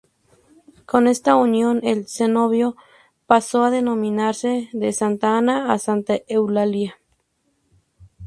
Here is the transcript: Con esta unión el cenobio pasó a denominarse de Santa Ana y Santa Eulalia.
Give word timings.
Con 0.87 1.05
esta 1.05 1.35
unión 1.35 1.79
el 1.83 2.07
cenobio 2.07 2.75
pasó 3.27 3.63
a 3.63 3.69
denominarse 3.69 4.67
de 4.73 4.93
Santa 4.93 5.37
Ana 5.37 5.71
y 5.75 5.77
Santa 5.77 6.15
Eulalia. 6.27 6.97